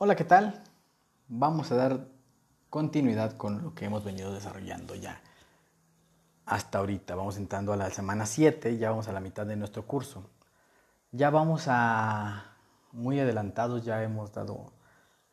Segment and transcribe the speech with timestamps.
[0.00, 0.62] Hola, ¿qué tal?
[1.26, 2.06] Vamos a dar
[2.70, 5.20] continuidad con lo que hemos venido desarrollando ya
[6.46, 7.16] hasta ahorita.
[7.16, 10.30] Vamos entrando a la semana 7, ya vamos a la mitad de nuestro curso.
[11.10, 12.44] Ya vamos a
[12.92, 14.72] muy adelantados, ya hemos dado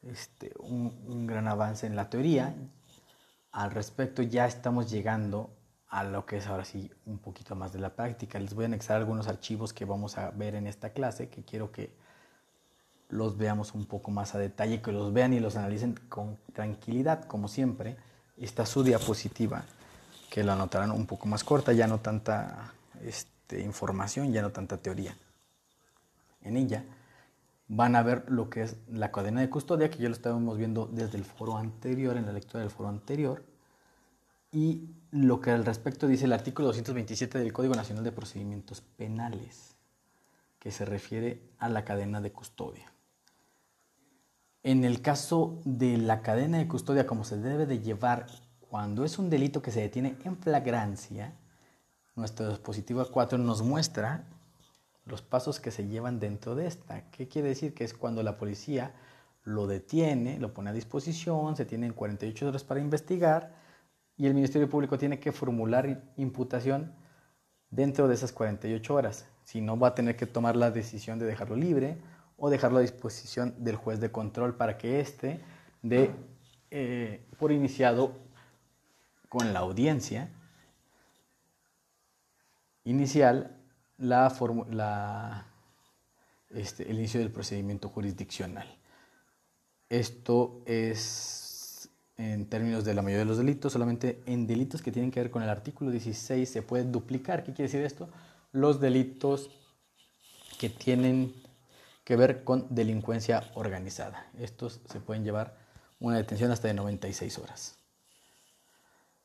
[0.01, 2.55] este, un, un gran avance en la teoría.
[3.51, 5.55] Al respecto, ya estamos llegando
[5.89, 8.39] a lo que es ahora sí un poquito más de la práctica.
[8.39, 11.71] Les voy a anexar algunos archivos que vamos a ver en esta clase, que quiero
[11.71, 12.03] que
[13.09, 17.25] los veamos un poco más a detalle, que los vean y los analicen con tranquilidad,
[17.25, 17.97] como siempre.
[18.37, 19.63] Está su diapositiva,
[20.29, 24.77] que la anotarán un poco más corta, ya no tanta este, información, ya no tanta
[24.77, 25.15] teoría.
[26.41, 26.83] En ella
[27.67, 30.87] van a ver lo que es la cadena de custodia, que ya lo estábamos viendo
[30.87, 33.43] desde el foro anterior, en la lectura del foro anterior,
[34.51, 39.75] y lo que al respecto dice el artículo 227 del Código Nacional de Procedimientos Penales,
[40.59, 42.91] que se refiere a la cadena de custodia.
[44.65, 48.25] En el caso de la cadena de custodia, como se debe de llevar
[48.67, 51.35] cuando es un delito que se detiene en flagrancia,
[52.15, 54.23] nuestro dispositivo 4 nos muestra
[55.05, 57.11] los pasos que se llevan dentro de esta.
[57.11, 57.75] ¿Qué quiere decir?
[57.75, 58.95] Que es cuando la policía
[59.43, 63.53] lo detiene, lo pone a disposición, se tienen 48 horas para investigar
[64.17, 66.95] y el Ministerio Público tiene que formular imputación
[67.69, 69.27] dentro de esas 48 horas.
[69.43, 71.99] Si no, va a tener que tomar la decisión de dejarlo libre
[72.37, 75.41] o dejarlo a disposición del juez de control para que éste
[75.81, 76.11] dé
[76.71, 78.13] eh, por iniciado
[79.29, 80.29] con la audiencia
[82.83, 83.57] inicial
[83.97, 85.45] la,
[86.49, 88.67] este, el inicio del procedimiento jurisdiccional.
[89.89, 95.11] Esto es en términos de la mayoría de los delitos, solamente en delitos que tienen
[95.11, 97.43] que ver con el artículo 16 se puede duplicar.
[97.43, 98.09] ¿Qué quiere decir esto?
[98.51, 99.49] Los delitos
[100.59, 101.33] que tienen
[102.05, 104.27] que ver con delincuencia organizada.
[104.37, 105.57] Estos se pueden llevar
[105.99, 107.75] una detención hasta de 96 horas.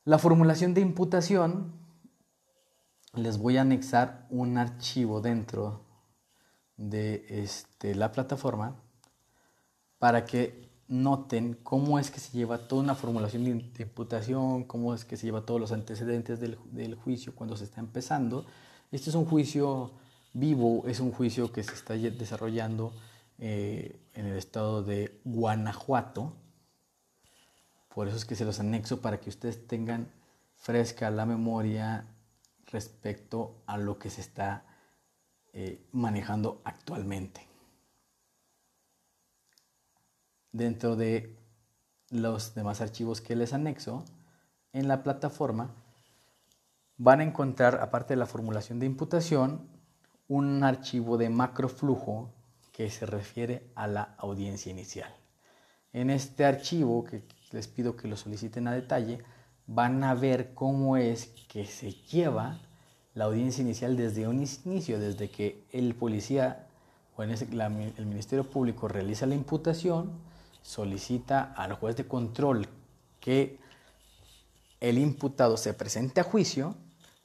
[0.05, 1.73] La formulación de imputación,
[3.15, 5.85] les voy a anexar un archivo dentro
[6.79, 8.77] de este, la plataforma
[9.99, 15.05] para que noten cómo es que se lleva toda una formulación de imputación, cómo es
[15.05, 18.47] que se lleva todos los antecedentes del, del juicio cuando se está empezando.
[18.91, 19.93] Este es un juicio
[20.33, 22.93] vivo es un juicio que se está desarrollando
[23.39, 26.37] eh, en el estado de Guanajuato.
[27.89, 30.13] Por eso es que se los anexo para que ustedes tengan
[30.55, 32.07] fresca la memoria
[32.67, 34.65] respecto a lo que se está
[35.53, 37.47] eh, manejando actualmente.
[40.53, 41.37] Dentro de
[42.11, 44.05] los demás archivos que les anexo,
[44.73, 45.71] en la plataforma
[46.97, 49.80] van a encontrar, aparte de la formulación de imputación,
[50.31, 52.31] un archivo de macroflujo
[52.71, 55.13] que se refiere a la audiencia inicial.
[55.93, 59.19] En este archivo, que les pido que lo soliciten a detalle,
[59.67, 62.61] van a ver cómo es que se lleva
[63.15, 66.69] la audiencia inicial desde un inicio, desde que el policía
[67.17, 70.13] o el Ministerio Público realiza la imputación,
[70.63, 72.69] solicita al juez de control
[73.19, 73.59] que
[74.79, 76.77] el imputado se presente a juicio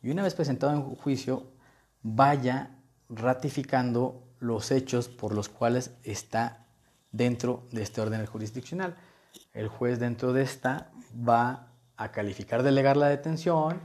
[0.02, 1.44] y una vez presentado en juicio
[2.02, 2.75] vaya
[3.10, 6.68] ratificando los hechos por los cuales está
[7.12, 8.96] dentro de este orden jurisdiccional.
[9.54, 10.92] El juez dentro de esta
[11.28, 13.80] va a calificar de legal la detención,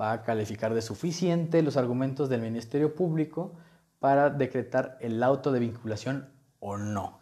[0.00, 3.54] va a calificar de suficiente los argumentos del Ministerio Público
[3.98, 6.28] para decretar el auto de vinculación
[6.60, 7.20] o no.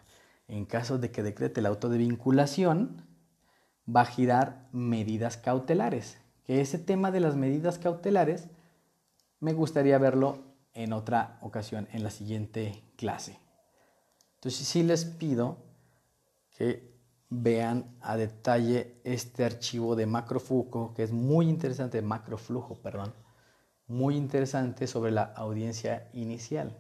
[0.49, 3.07] En caso de que decrete el auto de vinculación,
[3.89, 6.19] va a girar medidas cautelares.
[6.45, 8.49] Que ese tema de las medidas cautelares
[9.41, 13.39] me gustaría verlo en otra ocasión, en la siguiente clase.
[14.37, 15.57] Entonces sí les pido
[16.57, 16.95] que
[17.31, 23.15] vean a detalle este archivo de macroflujo, que es muy interesante, macroflujo, perdón,
[23.87, 26.77] muy interesante sobre la audiencia inicial.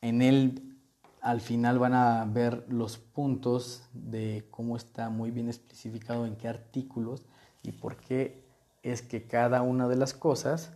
[0.00, 0.76] En él,
[1.20, 6.48] al final van a ver los puntos de cómo está muy bien especificado en qué
[6.48, 7.22] artículos
[7.62, 8.44] y por qué
[8.82, 10.70] es que cada una de las cosas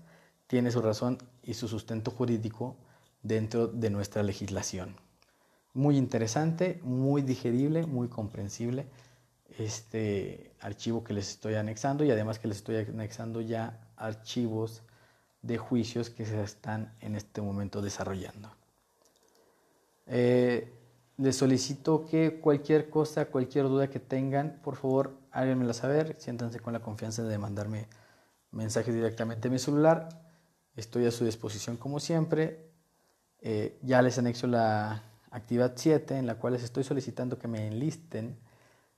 [0.48, 2.76] tiene su razón y su sustento jurídico
[3.22, 4.96] dentro de nuestra legislación.
[5.74, 8.86] Muy interesante, muy digerible, muy comprensible
[9.58, 14.82] este archivo que les estoy anexando y además que les estoy anexando ya archivos
[15.42, 18.50] de juicios que se están en este momento desarrollando.
[20.06, 20.72] Eh,
[21.18, 26.72] les solicito que cualquier cosa, cualquier duda que tengan, por favor háganmela saber, siéntanse con
[26.72, 27.86] la confianza de mandarme
[28.50, 30.08] mensajes directamente a mi celular
[30.76, 32.70] Estoy a su disposición como siempre.
[33.40, 37.66] Eh, ya les anexo la actividad 7, en la cual les estoy solicitando que me
[37.66, 38.38] enlisten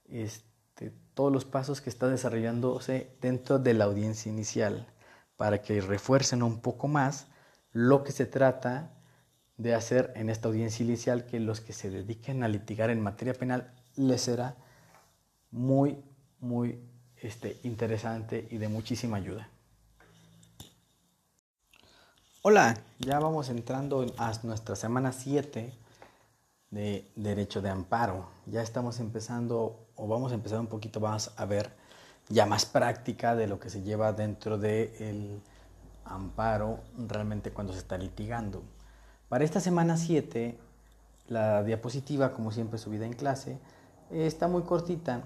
[0.06, 4.86] este, todos los pasos que está desarrollándose dentro de la audiencia inicial
[5.36, 7.26] para que refuercen un poco más
[7.72, 8.92] lo que se trata
[9.56, 13.34] de hacer en esta audiencia inicial que los que se dediquen a litigar en materia
[13.34, 14.56] penal les será
[15.50, 16.02] muy,
[16.40, 16.80] muy
[17.16, 19.48] este, interesante y de muchísima ayuda.
[22.46, 25.72] Hola, ya vamos entrando a nuestra semana 7
[26.70, 28.26] de Derecho de Amparo.
[28.44, 31.70] Ya estamos empezando, o vamos a empezar un poquito más a ver
[32.28, 35.40] ya más práctica de lo que se lleva dentro del
[36.04, 38.62] amparo realmente cuando se está litigando.
[39.30, 40.58] Para esta semana 7,
[41.28, 43.58] la diapositiva, como siempre subida en clase,
[44.10, 45.22] está muy cortita.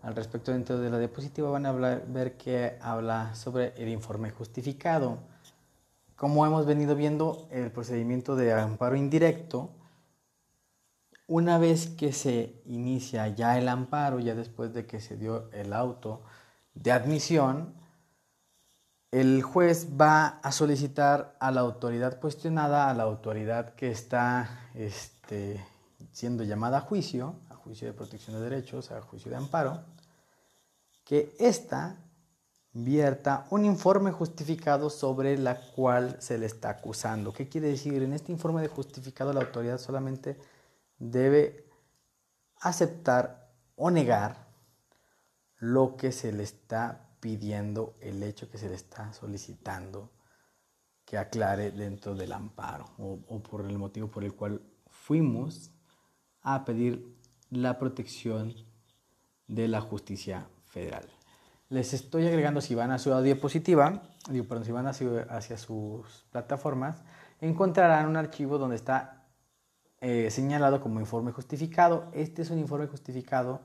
[0.00, 5.33] Al respecto dentro de la diapositiva van a ver que habla sobre el informe justificado.
[6.16, 9.70] Como hemos venido viendo, el procedimiento de amparo indirecto,
[11.26, 15.72] una vez que se inicia ya el amparo, ya después de que se dio el
[15.72, 16.22] auto
[16.74, 17.74] de admisión,
[19.10, 25.64] el juez va a solicitar a la autoridad cuestionada, a la autoridad que está este,
[26.12, 29.82] siendo llamada a juicio, a juicio de protección de derechos, a juicio de amparo,
[31.04, 31.96] que ésta
[32.74, 37.32] vierta un informe justificado sobre la cual se le está acusando.
[37.32, 38.02] ¿Qué quiere decir?
[38.02, 40.36] En este informe de justificado la autoridad solamente
[40.98, 41.70] debe
[42.60, 44.48] aceptar o negar
[45.58, 50.10] lo que se le está pidiendo el hecho que se le está solicitando
[51.04, 55.70] que aclare dentro del amparo o, por el motivo por el cual fuimos
[56.42, 57.16] a pedir
[57.50, 58.54] la protección
[59.46, 61.08] de la justicia federal.
[61.74, 66.24] Les estoy agregando, si van a su diapositiva, digo, perdón, si van hacia, hacia sus
[66.30, 67.02] plataformas,
[67.40, 69.24] encontrarán un archivo donde está
[70.00, 72.12] eh, señalado como informe justificado.
[72.12, 73.62] Este es un informe justificado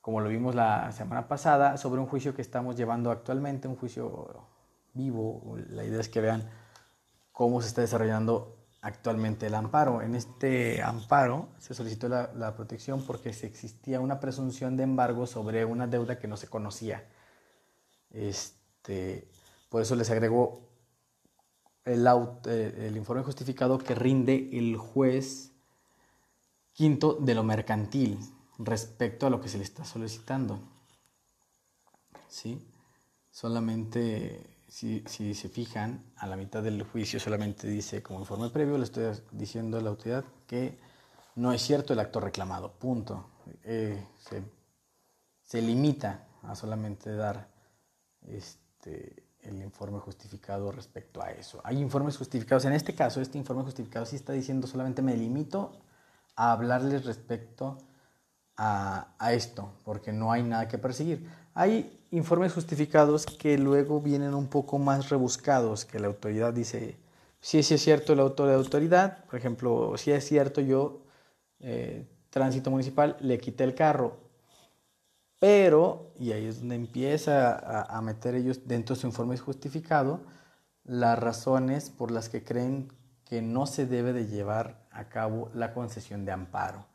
[0.00, 4.46] como lo vimos la semana pasada, sobre un juicio que estamos llevando actualmente, un juicio
[4.94, 5.58] vivo.
[5.68, 6.48] La idea es que vean
[7.30, 10.00] cómo se está desarrollando actualmente el amparo.
[10.00, 15.66] En este amparo se solicitó la, protección porque se existía una presunción de embargo sobre
[15.66, 17.04] una deuda que no se conocía.
[18.10, 19.28] Este,
[19.68, 20.68] por eso les agregó
[21.84, 22.06] el,
[22.46, 25.52] eh, el informe justificado que rinde el juez
[26.72, 28.20] quinto de lo mercantil
[28.58, 30.60] respecto a lo que se le está solicitando.
[32.28, 32.64] ¿Sí?
[33.30, 38.84] Solamente, si, se fijan, a la mitad del juicio solamente dice como informe previo, le
[38.84, 40.78] estoy diciendo a la autoridad que
[41.36, 43.30] no es cierto el acto reclamado, punto.
[43.64, 44.04] Eh,
[45.44, 47.48] se, limita a solamente dar
[48.32, 51.60] este, el informe justificado respecto a eso.
[51.64, 55.72] Hay informes justificados, en este caso, este informe justificado sí está diciendo solamente me limito
[56.36, 57.78] a hablarles respecto
[58.56, 61.28] a, esto, porque no hay nada que perseguir.
[61.54, 66.96] Hay informes justificados que luego vienen un poco más rebuscados, que la autoridad dice,
[67.40, 71.02] si es cierto el autor de autoridad, por ejemplo, si es cierto yo,
[71.60, 74.16] eh, tránsito municipal, le quité el carro,
[75.38, 80.20] pero, y ahí es donde empieza a, meter ellos dentro de su informe justificado,
[80.84, 82.92] las razones por las que creen
[83.24, 86.86] que no se debe de llevar a cabo la concesión de amparo.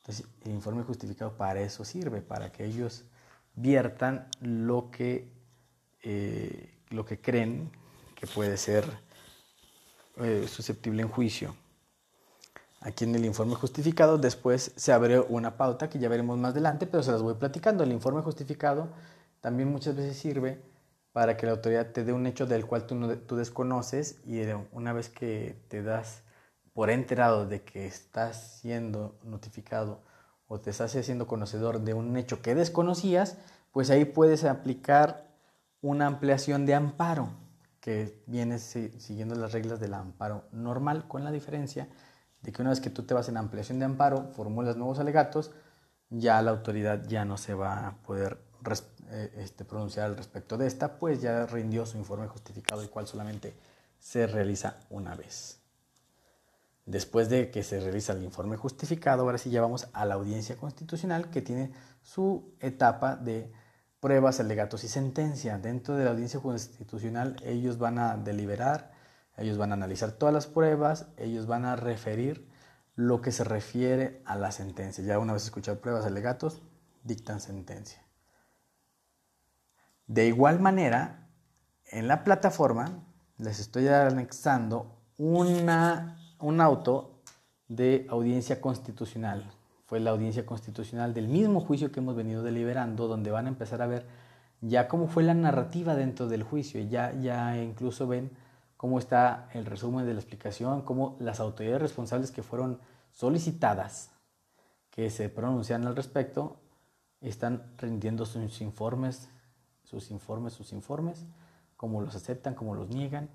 [0.00, 3.04] Entonces, el informe justificado para eso sirve, para que ellos
[3.54, 5.30] viertan lo que,
[6.02, 7.70] eh, lo que creen
[8.14, 8.84] que puede ser
[10.16, 11.54] eh, susceptible en juicio.
[12.80, 16.86] Aquí en el informe justificado después se abre una pauta que ya veremos más adelante,
[16.86, 17.82] pero se las voy platicando.
[17.82, 18.88] El informe justificado
[19.40, 20.62] también muchas veces sirve
[21.12, 24.40] para que la autoridad te dé un hecho del cual tú, desconoces y
[24.72, 26.22] una vez que te das
[26.72, 30.00] por enterado de que estás siendo notificado
[30.46, 33.36] o te estás haciendo conocedor de un hecho que desconocías,
[33.72, 35.26] pues ahí puedes aplicar
[35.82, 37.30] una ampliación de amparo,
[37.80, 41.88] que viene siguiendo las reglas del amparo normal, con la diferencia
[42.42, 45.50] de que una vez que tú te vas en ampliación de amparo, formulas nuevos alegatos,
[46.10, 48.38] ya la autoridad ya no se va a poder
[49.10, 53.06] eh, este, pronunciar al respecto de esta, pues ya rindió su informe justificado, el cual
[53.06, 53.54] solamente
[53.98, 55.60] se realiza una vez.
[56.86, 60.56] Después de que se realiza el informe justificado, ahora sí ya vamos a la audiencia
[60.56, 63.52] constitucional que tiene su etapa de
[64.00, 65.58] pruebas, alegatos y sentencia.
[65.58, 68.92] Dentro de la audiencia constitucional ellos van a deliberar,
[69.38, 72.48] ellos van a analizar todas las pruebas, ellos van a referir
[72.94, 75.04] lo que se refiere a la sentencia.
[75.04, 76.62] Ya una vez escuchado pruebas, alegatos,
[77.04, 78.02] dictan sentencia.
[80.06, 81.28] De igual manera,
[81.86, 83.04] en la plataforma
[83.36, 87.20] les estoy anexando una un auto
[87.68, 89.44] de audiencia constitucional.
[89.86, 93.82] Fue la audiencia constitucional del mismo juicio que hemos venido deliberando, donde van a empezar
[93.82, 94.06] a ver
[94.60, 98.30] ya cómo fue la narrativa dentro del juicio, ya, ya incluso ven
[98.78, 102.80] cómo está el resumen de la explicación, cómo las autoridades responsables que fueron
[103.12, 104.12] solicitadas
[104.90, 106.60] que se pronuncian al respecto
[107.20, 109.28] están rindiendo sus informes,
[109.82, 111.26] sus informes, sus informes,
[111.76, 113.28] cómo los aceptan, cómo los niegan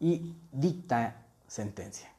[0.00, 2.10] y dicta sentencia.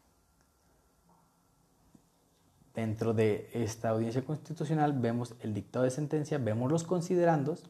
[2.73, 7.69] Dentro de esta audiencia constitucional vemos el dictado de sentencia, vemos los considerandos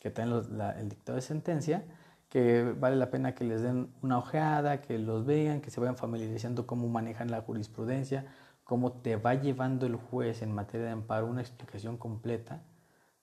[0.00, 0.42] que tienen
[0.78, 1.84] el dictado de sentencia,
[2.32, 5.98] que vale la pena que les den una ojeada, que los vean, que se vayan
[5.98, 8.24] familiarizando cómo manejan la jurisprudencia,
[8.64, 12.62] cómo te va llevando el juez en materia de amparo una explicación completa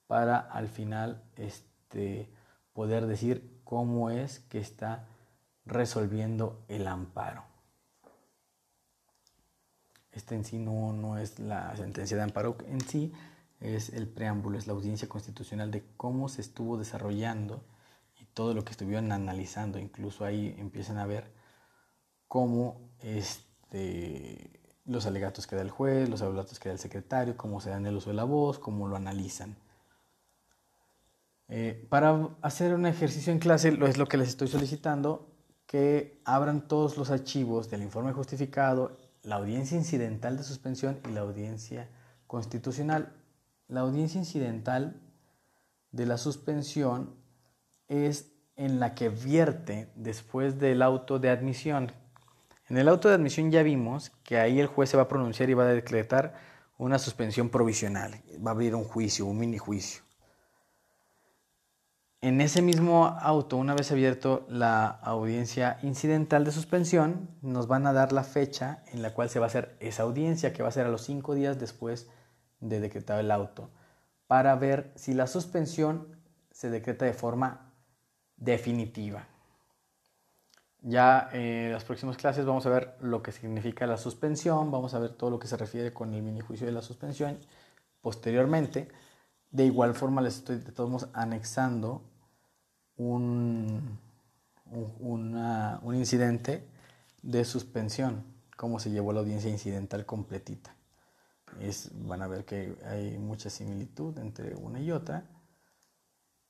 [0.06, 2.30] para al final este,
[2.72, 5.08] poder decir cómo es que está
[5.66, 7.42] resolviendo el amparo.
[10.12, 13.12] Este en sí no, no es la sentencia de amparo en sí,
[13.58, 17.64] es el preámbulo, es la audiencia constitucional de cómo se estuvo desarrollando
[18.40, 21.30] todo lo que estuvieron analizando, incluso ahí empiezan a ver
[22.26, 27.60] cómo este, los alegatos que da el juez, los alegatos que da el secretario, cómo
[27.60, 29.58] se dan el uso de la voz, cómo lo analizan.
[31.48, 36.66] Eh, para hacer un ejercicio en clase, es lo que les estoy solicitando, que abran
[36.66, 41.90] todos los archivos del informe justificado, la audiencia incidental de suspensión y la audiencia
[42.26, 43.12] constitucional.
[43.68, 44.98] La audiencia incidental
[45.92, 47.20] de la suspensión
[47.90, 48.29] es
[48.60, 51.92] en la que vierte después del auto de admisión.
[52.68, 55.48] En el auto de admisión ya vimos que ahí el juez se va a pronunciar
[55.48, 56.34] y va a decretar
[56.76, 58.20] una suspensión provisional.
[58.46, 60.02] Va a abrir un juicio, un mini juicio.
[62.20, 67.94] En ese mismo auto, una vez abierto la audiencia incidental de suspensión, nos van a
[67.94, 70.72] dar la fecha en la cual se va a hacer esa audiencia, que va a
[70.72, 72.10] ser a los cinco días después
[72.60, 73.70] de decretado el auto,
[74.26, 76.14] para ver si la suspensión
[76.50, 77.69] se decreta de forma
[78.40, 79.26] definitiva.
[80.82, 84.98] Ya en las próximas clases vamos a ver lo que significa la suspensión, vamos a
[84.98, 87.38] ver todo lo que se refiere con el mini juicio de la suspensión.
[88.00, 88.88] Posteriormente,
[89.50, 92.02] de igual forma les estoy todos anexando
[92.96, 93.98] un,
[94.70, 96.66] un, incidente
[97.22, 98.24] de suspensión,
[98.56, 100.74] cómo se llevó la audiencia incidental completita.
[101.60, 105.24] Es, van a ver que hay mucha similitud entre una y otra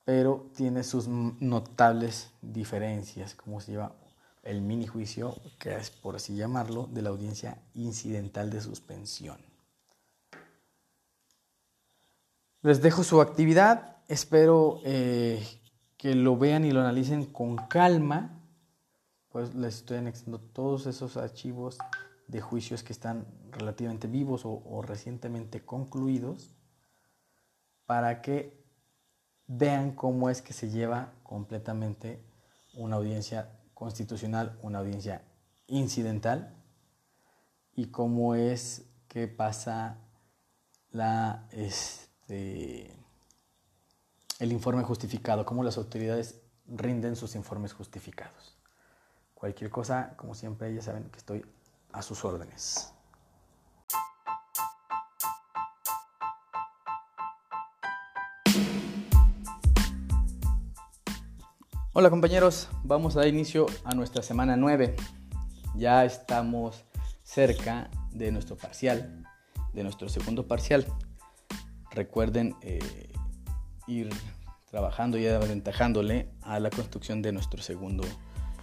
[0.05, 3.95] pero tiene sus notables diferencias, como se lleva
[4.43, 9.39] el mini juicio, que es por así llamarlo, de la audiencia incidental de suspensión.
[12.63, 15.47] Les dejo su actividad, espero eh,
[15.97, 18.39] que lo vean y lo analicen con calma,
[19.31, 21.79] pues les estoy anexando todos esos archivos
[22.27, 26.51] de juicios que están relativamente vivos o, o recientemente concluidos
[27.87, 28.60] para que
[29.53, 32.23] vean cómo es que se lleva completamente
[32.75, 35.23] una audiencia constitucional, una audiencia
[35.67, 36.55] incidental
[37.75, 39.99] y cómo es que pasa
[40.93, 42.97] la, este,
[44.39, 48.57] el informe justificado, cómo las autoridades rinden sus informes justificados.
[49.35, 51.45] Cualquier cosa, como siempre, ya saben que estoy
[51.91, 52.93] a sus órdenes.
[61.93, 64.95] Hola compañeros, vamos a dar inicio a nuestra semana 9.
[65.75, 66.85] Ya estamos
[67.25, 69.25] cerca de nuestro parcial,
[69.73, 70.87] de nuestro segundo parcial.
[71.91, 72.79] Recuerden eh,
[73.89, 74.09] ir
[74.71, 78.05] trabajando y aventajándole a la construcción de nuestro segundo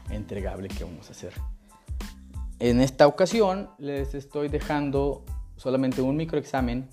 [0.09, 1.33] entregable que vamos a hacer.
[2.59, 5.25] En esta ocasión les estoy dejando
[5.57, 6.89] solamente un microexamen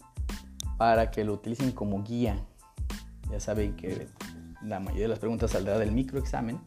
[0.79, 2.45] para que lo utilicen como guía.
[3.31, 4.09] Ya saben que
[4.65, 6.61] la mayoría de las preguntas saldrá del microexamen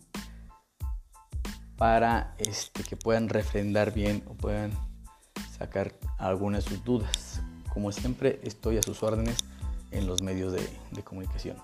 [1.78, 4.72] para este, que puedan refrendar bien o puedan
[5.58, 7.42] sacar algunas de sus dudas.
[7.74, 9.38] Como siempre, estoy a sus órdenes
[9.92, 11.58] en los medios de, de comunicación.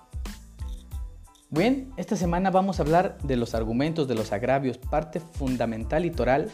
[1.50, 6.10] Bien, esta semana vamos a hablar de los argumentos de los agravios, parte fundamental y
[6.10, 6.50] toral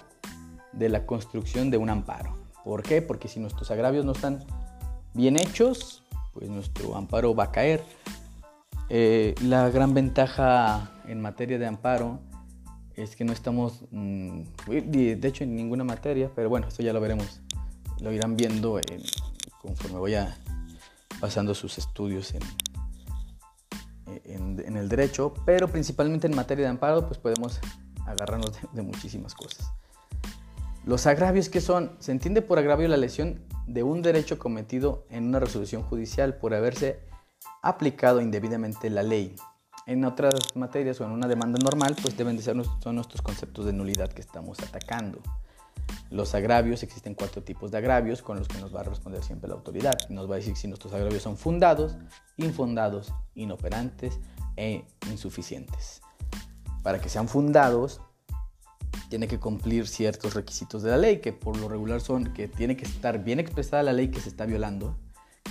[0.73, 2.37] de la construcción de un amparo.
[2.65, 3.01] ¿Por qué?
[3.01, 4.45] Porque si nuestros agravios no están
[5.15, 7.83] bien hechos, pues nuestro amparo va a caer.
[8.93, 12.19] Eh, la gran ventaja en materia de amparo
[12.97, 17.01] es que no estamos, mm, de hecho, en ninguna materia, pero bueno, esto ya lo
[17.01, 17.41] veremos,
[18.01, 18.81] lo irán viendo
[19.63, 20.17] conforme voy
[21.21, 22.43] pasando sus estudios en,
[24.25, 27.61] en, el derecho, pero principalmente en materia de amparo, pues podemos
[28.07, 29.71] agarrarnos de, muchísimas cosas.
[30.85, 35.27] Los agravios que son, se entiende por agravio la lesión de un derecho cometido en
[35.27, 37.10] una resolución judicial por haberse
[37.63, 39.37] aplicado indebidamente la ley.
[39.87, 43.67] En otras materias o en una demanda normal, pues deben de ser son nuestros conceptos
[43.67, 45.21] de nulidad que estamos atacando.
[46.11, 49.49] Los agravios, existen cuatro tipos de agravios con los que nos va a responder siempre
[49.49, 49.95] la autoridad.
[50.09, 51.97] Nos va a decir si nuestros agravios son fundados,
[52.37, 54.19] infundados, inoperantes
[54.57, 56.03] e insuficientes.
[56.83, 58.01] Para que sean fundados,
[59.09, 62.77] tiene que cumplir ciertos requisitos de la ley, que por lo regular son que tiene
[62.77, 64.97] que estar bien expresada la ley que se está violando,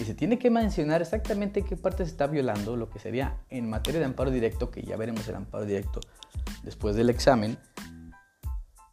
[0.06, 4.00] se tiene que mencionar exactamente qué parte se está violando, lo que sería en materia
[4.00, 6.00] de amparo directo, que ya veremos el amparo directo
[6.64, 7.58] después del examen,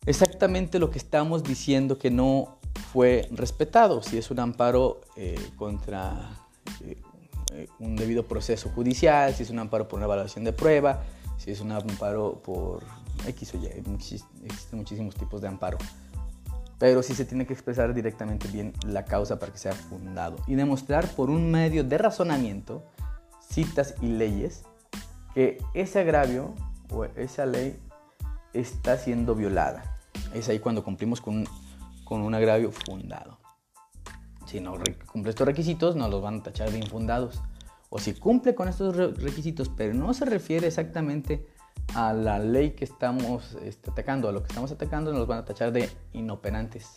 [0.07, 2.59] exactamente lo que estamos diciendo que no
[2.93, 6.31] fue respetado, si es un amparo eh, contra
[6.85, 11.03] eh, un debido proceso judicial, si es un amparo por una evaluación de prueba,
[11.39, 12.83] si es un amparo por
[13.27, 15.79] X o Y, existen muchísimos tipos de amparo.
[16.79, 20.55] Pero sí se tiene que expresar directamente bien la causa para que sea fundado y
[20.55, 22.85] demostrar por un medio de razonamiento,
[23.49, 24.65] citas y leyes,
[25.35, 26.55] que ese agravio
[26.91, 27.79] o esa ley
[28.53, 29.97] está siendo violada.
[30.35, 31.49] Es ahí cuando cumplimos con un,
[32.05, 33.39] con un agravio fundado.
[34.47, 34.75] Si no
[35.11, 37.43] cumple estos requisitos, nos los van a tachar de infundados.
[37.89, 41.47] O si cumple con estos requisitos, pero no se refiere exactamente
[41.95, 45.45] a la ley que estamos este, atacando, a lo que estamos atacando, nos van a
[45.45, 46.95] tachar de inoperantes.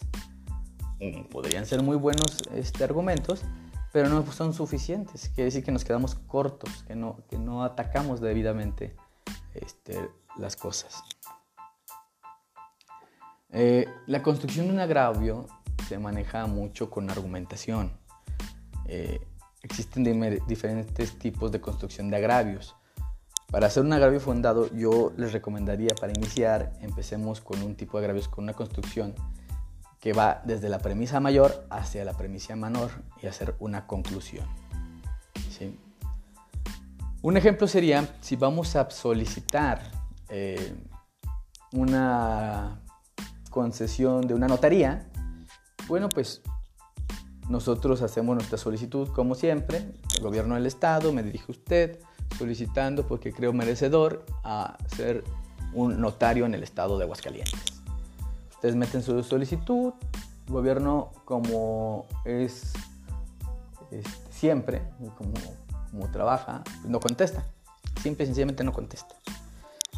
[1.00, 3.44] Mm, podrían ser muy buenos este, argumentos,
[3.92, 5.30] pero no son suficientes.
[5.30, 8.96] Quiere decir que nos quedamos cortos, que no, que no atacamos debidamente
[9.54, 11.02] este, las cosas.
[13.52, 15.48] Eh, la construcción de un agravio
[15.88, 17.92] se maneja mucho con argumentación.
[18.86, 19.20] Eh,
[19.64, 20.04] existen
[20.48, 22.76] diferentes tipos de construcción de agravios.
[23.52, 28.06] Para hacer un agravio fundado, yo les recomendaría para iniciar, empecemos con un tipo de
[28.06, 29.16] agravios con una construcción
[30.00, 32.92] que va desde la premisa mayor hacia la premisa menor
[33.22, 34.46] y hacer una conclusión.
[37.22, 39.82] Un ejemplo sería si vamos a solicitar
[40.30, 40.74] eh,
[41.74, 42.80] una
[43.50, 45.10] concesión de una notaría,
[45.90, 46.42] bueno, pues
[47.50, 52.00] nosotros hacemos nuestra solicitud como siempre, el gobierno del estado, me dirige usted,
[52.38, 55.24] solicitando porque creo merecedor a ser
[55.74, 57.82] un notario en el estado de Aguascalientes.
[58.56, 59.94] Ustedes meten su solicitud,
[60.48, 62.74] el gobierno como es
[64.30, 64.82] siempre,
[65.18, 65.34] como,
[65.92, 67.44] como trabaja, pues no contesta.
[68.02, 69.16] Simple y sencillamente no contesta.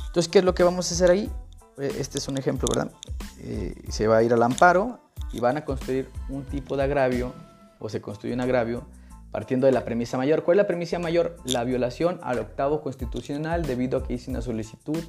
[0.07, 1.31] Entonces, ¿qué es lo que vamos a hacer ahí?
[1.77, 2.91] Eh, este es un ejemplo, ¿verdad?
[3.39, 4.99] Eh, se va a ir al amparo
[5.31, 7.33] y van a construir un tipo de agravio
[7.79, 8.83] o se construye un agravio
[9.31, 10.43] partiendo de la premisa mayor.
[10.43, 11.37] ¿Cuál es la premisa mayor?
[11.45, 15.01] La violación al octavo constitucional debido a que hice una solicitud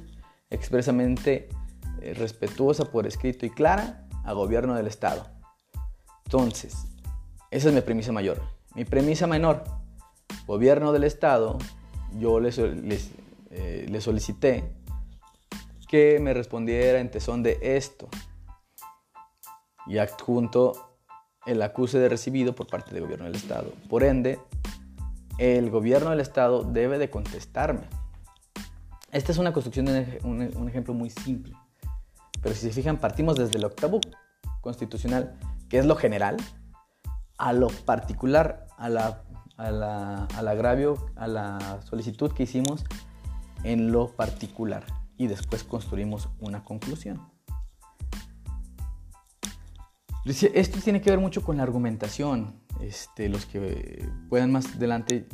[0.49, 1.49] expresamente
[2.01, 5.27] eh, respetuosa por escrito y clara a gobierno del Estado.
[6.25, 6.85] Entonces,
[7.51, 8.41] esa es mi premisa mayor.
[8.75, 9.63] Mi premisa menor,
[10.47, 11.57] gobierno del Estado,
[12.17, 14.63] yo les, eh, les solicité
[15.87, 18.07] que me respondiera en tesón de esto
[19.85, 20.92] y adjunto
[21.45, 23.71] el acuse de recibido por parte del gobierno del Estado.
[23.89, 24.39] Por ende,
[25.37, 27.87] el gobierno del Estado debe de contestarme.
[29.11, 31.53] Esta es una construcción de un, ejemplo muy simple.
[32.41, 33.99] Pero si se fijan, partimos desde el octavo
[34.61, 35.37] constitucional,
[35.69, 36.37] que es lo general,
[37.37, 38.97] a lo particular, al
[40.47, 42.83] agravio, a la solicitud que hicimos
[43.63, 44.85] en lo particular.
[45.17, 47.32] Y después construimos una conclusión.
[50.25, 52.55] Esto tiene que ver mucho con la argumentación.
[52.81, 55.27] Este, los que puedan más adelante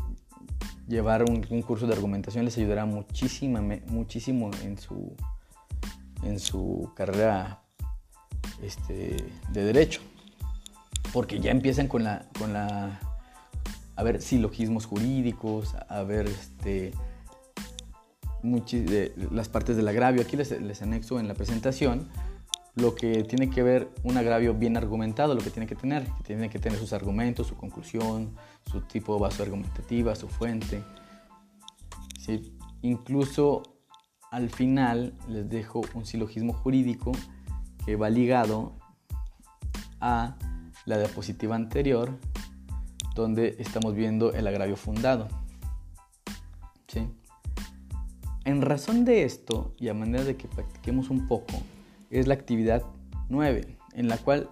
[0.88, 5.15] llevar un, curso de argumentación les ayudará muchísimo, muchísimo en su,
[6.23, 7.62] en su carrera
[8.63, 9.17] este,
[9.52, 10.02] de derecho.
[11.13, 12.99] Porque ya empiezan con la, con la
[13.95, 16.93] a ver silogismos jurídicos, a ver este,
[19.32, 20.23] las partes del agravio.
[20.23, 22.10] Aquí les anexo en la presentación
[22.79, 26.23] lo que tiene que ver un agravio bien argumentado, lo que tiene que tener, que
[26.23, 28.35] tiene que tener sus argumentos, su conclusión,
[28.69, 30.83] su tipo de base argumentativa, su fuente.
[32.81, 33.63] Incluso
[34.31, 37.11] al final les dejo un silogismo jurídico
[37.85, 38.77] que va ligado
[39.99, 40.37] a
[40.85, 42.17] la diapositiva anterior,
[43.15, 45.27] donde estamos viendo el agravio fundado.
[48.45, 51.53] En razón de esto, y a manera de que practiquemos un poco,
[52.10, 52.84] es la actividad
[53.30, 54.50] 9, en la cual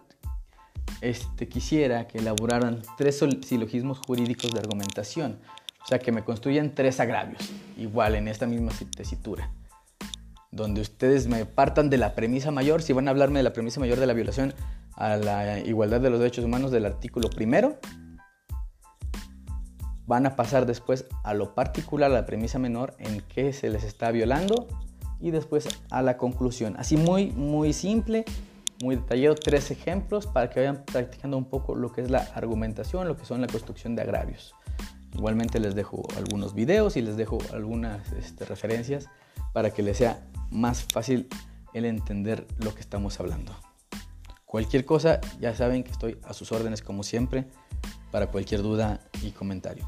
[1.02, 5.39] este, quisiera que elaboraran tres silogismos jurídicos de argumentación,
[5.84, 9.52] o sea, que me construyan tres agravios, igual en esta misma tesitura.
[10.50, 13.80] donde ustedes me partan de la premisa mayor, si van a hablarme de la premisa
[13.80, 14.54] mayor de la violación
[14.96, 17.78] a la igualdad de los derechos humanos del artículo primero,
[20.08, 23.84] van a pasar después a lo particular, a la premisa menor, en qué se les
[23.84, 24.67] está violando
[25.19, 26.75] y después a la conclusión.
[26.77, 28.25] Así muy, muy simple,
[28.82, 33.08] muy detallado, tres ejemplos para que vayan practicando un poco lo que es la argumentación,
[33.08, 34.53] lo que son la construcción de agravios.
[35.13, 39.08] Igualmente les dejo algunos videos y les dejo algunas este, referencias
[39.53, 41.27] para que les sea más fácil
[41.73, 43.56] el entender lo que estamos hablando.
[44.45, 47.47] Cualquier cosa, ya saben que estoy a sus órdenes como siempre
[48.12, 49.86] para cualquier duda y comentario.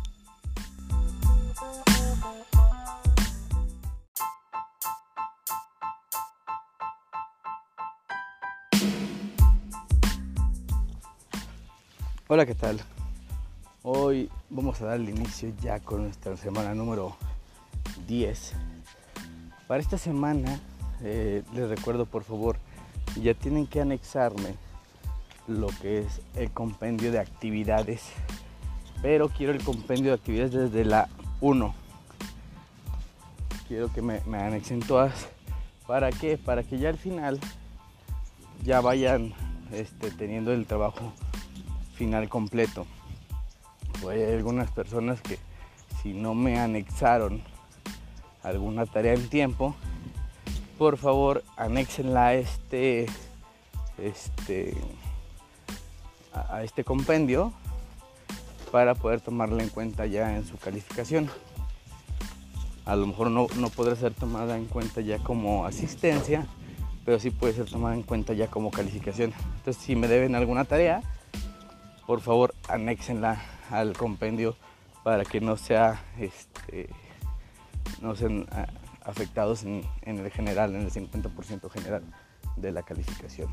[12.32, 12.80] Hola, ¿qué tal?
[13.82, 17.15] Hoy vamos a dar el inicio ya con nuestra semana número
[18.08, 18.54] 10.
[19.68, 20.60] Para esta semana,
[21.02, 22.58] eh, les recuerdo por favor,
[23.20, 24.54] ya tienen que anexarme
[25.48, 28.04] lo que es el compendio de actividades.
[29.02, 31.10] Pero quiero el compendio de actividades desde la
[31.42, 31.74] 1.
[33.68, 35.30] Quiero que me, anexen todas.
[35.88, 36.38] ¿Para qué?
[36.38, 37.39] Para que ya al final
[38.63, 39.34] ya vayan
[39.72, 41.12] este, teniendo el trabajo
[42.00, 42.88] final completo.
[44.02, 45.38] Pues hay algunas personas que
[46.02, 47.44] si no me anexaron
[48.42, 49.76] alguna tarea en tiempo,
[50.78, 53.06] por favor anexenla a este,
[53.98, 54.74] este,
[56.34, 57.52] a este compendio
[58.72, 61.30] para poder tomarla en cuenta ya en su calificación.
[62.86, 66.48] A lo mejor no, no podrá ser tomada en cuenta ya como asistencia,
[67.04, 69.34] pero sí puede ser tomada en cuenta ya como calificación.
[69.58, 71.04] Entonces, si me deben alguna tarea,
[72.10, 74.56] por favor anéxenla al compendio
[75.04, 76.89] para que no sea este,
[78.02, 78.65] no sean ah,
[79.04, 82.02] afectados en, el general, en el 50% general
[82.56, 83.48] de la calificación.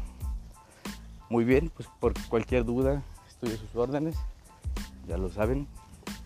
[1.28, 4.16] Muy bien, pues por cualquier duda estoy sus órdenes,
[5.06, 5.68] ya lo saben,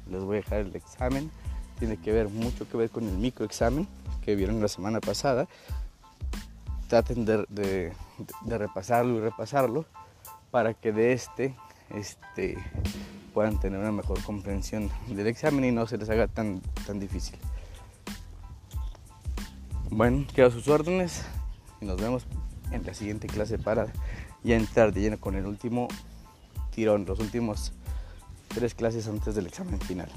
[0.09, 1.33] les voy a dejar el examen,
[1.81, 3.89] tiene que ver mucho que ver con el microexamen
[4.25, 5.49] que vieron la semana pasada.
[6.87, 7.93] Traten de
[8.47, 9.85] repasarlo y repasarlo
[10.53, 11.57] para que de este
[11.91, 12.57] este,
[13.35, 17.37] puedan tener una mejor comprensión del examen y no se les haga tan, tan difícil.
[19.91, 21.25] Bueno, quedo a sus órdenes
[21.81, 22.27] y nos vemos
[22.71, 23.93] en la siguiente clase para
[24.45, 25.89] ya entrar de lleno con el último
[26.71, 27.73] tirón, los últimos
[28.49, 30.11] tres clases antes del examen final.